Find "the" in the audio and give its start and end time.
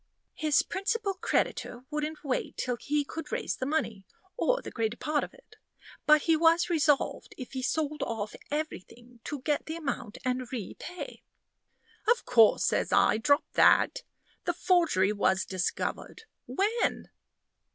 3.57-3.67, 4.59-4.71, 9.67-9.75, 14.45-14.53